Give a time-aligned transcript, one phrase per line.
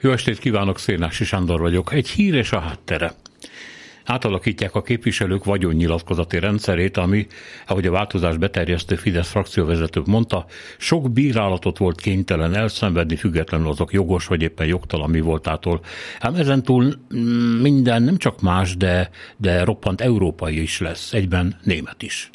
[0.00, 1.92] Jó estét kívánok, Szénási Sándor vagyok.
[1.92, 3.14] Egy hír és a háttere.
[4.04, 7.26] Átalakítják a képviselők vagyonnyilatkozati rendszerét, ami,
[7.66, 10.46] ahogy a változás beterjesztő Fidesz frakcióvezető mondta,
[10.78, 15.80] sok bírálatot volt kénytelen elszenvedni, függetlenül azok jogos vagy éppen jogtalan mi voltától.
[16.20, 17.18] Ám ezentúl mm,
[17.60, 22.30] minden nem csak más, de, de roppant európai is lesz, egyben német is.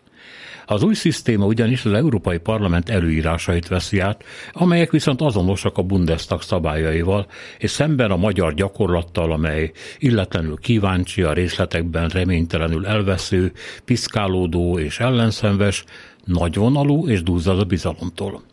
[0.66, 6.41] Az új szisztéma ugyanis az Európai Parlament előírásait veszi át, amelyek viszont azonosak a Bundestag
[6.41, 7.27] szabályaival,
[7.57, 13.52] és szemben a magyar gyakorlattal, amely illetlenül kíváncsi, a részletekben reménytelenül elvesző,
[13.86, 15.84] piszkálódó és ellenszenves,
[16.25, 18.51] nagyvonalú és duzzad a bizalomtól.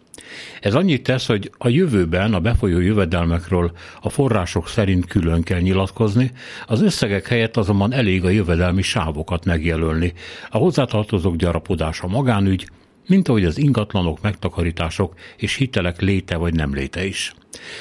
[0.61, 6.31] Ez annyit tesz, hogy a jövőben a befolyó jövedelmekről a források szerint külön kell nyilatkozni,
[6.67, 10.13] az összegek helyett azonban elég a jövedelmi sávokat megjelölni.
[10.51, 12.69] A hozzátartozók gyarapodása magánügy,
[13.07, 17.35] mint ahogy az ingatlanok, megtakarítások és hitelek léte vagy nem léte is.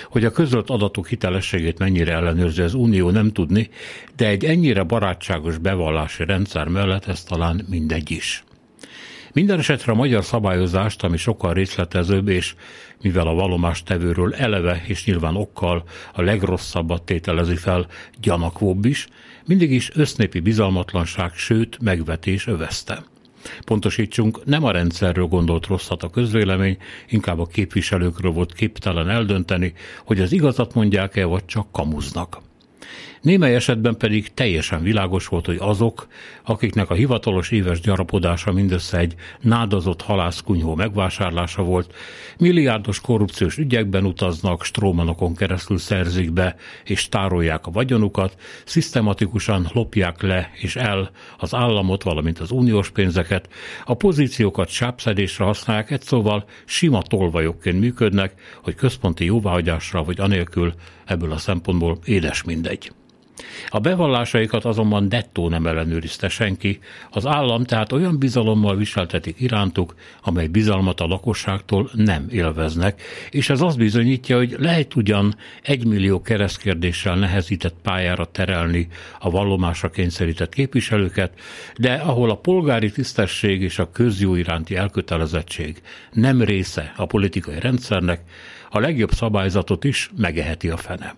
[0.09, 3.69] Hogy a közölt adatok hitelességét mennyire ellenőrzi az Unió nem tudni,
[4.15, 8.43] de egy ennyire barátságos bevallási rendszer mellett ez talán mindegy is.
[9.37, 12.55] Minden esetre a magyar szabályozást, ami sokkal részletezőbb, és
[13.01, 17.87] mivel a valomás tevőről eleve és nyilván okkal a legrosszabbat tételezi fel
[18.21, 19.07] gyanakvóbb is,
[19.45, 23.03] mindig is össznépi bizalmatlanság, sőt megvetés övezte.
[23.65, 26.77] Pontosítsunk, nem a rendszerről gondolt rosszat a közvélemény,
[27.09, 29.73] inkább a képviselőkről volt képtelen eldönteni,
[30.05, 32.37] hogy az igazat mondják-e, vagy csak kamuznak.
[33.21, 36.07] Némely esetben pedig teljesen világos volt, hogy azok,
[36.43, 41.93] akiknek a hivatalos éves gyarapodása mindössze egy nádazott halászkunyhó megvásárlása volt,
[42.37, 48.35] milliárdos korrupciós ügyekben utaznak, strómanokon keresztül szerzik be és tárolják a vagyonukat,
[48.65, 53.49] szisztematikusan lopják le és el az államot, valamint az uniós pénzeket,
[53.85, 60.73] a pozíciókat sápszedésre használják, egy szóval sima tolvajokként működnek, hogy központi jóváhagyásra vagy anélkül
[61.07, 62.91] ebből a szempontból édes mindegy.
[63.69, 66.79] A bevallásaikat azonban dettó nem ellenőrizte senki,
[67.11, 73.61] az állam tehát olyan bizalommal viseltetik irántuk, amely bizalmat a lakosságtól nem élveznek, és ez
[73.61, 78.87] azt bizonyítja, hogy lehet ugyan egymillió keresztkérdéssel nehezített pályára terelni
[79.19, 81.33] a vallomásra kényszerített képviselőket,
[81.77, 85.81] de ahol a polgári tisztesség és a közjó iránti elkötelezettség
[86.11, 88.21] nem része a politikai rendszernek,
[88.69, 91.15] a legjobb szabályzatot is megeheti a fene.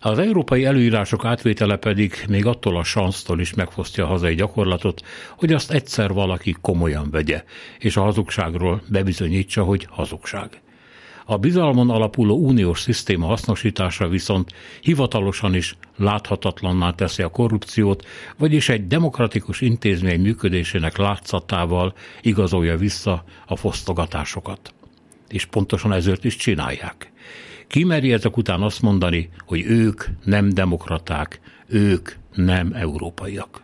[0.00, 5.02] Az európai előírások átvétele pedig még attól a sansztól is megfosztja a hazai gyakorlatot,
[5.36, 7.44] hogy azt egyszer valaki komolyan vegye,
[7.78, 10.60] és a hazugságról bebizonyítsa, hogy hazugság.
[11.24, 18.86] A bizalmon alapuló uniós szisztéma hasznosítása viszont hivatalosan is láthatatlanná teszi a korrupciót, vagyis egy
[18.86, 24.74] demokratikus intézmény működésének látszatával igazolja vissza a fosztogatásokat.
[25.28, 27.12] És pontosan ezért is csinálják.
[27.68, 33.62] Ki meri ezek után azt mondani, hogy ők nem demokraták, ők nem európaiak?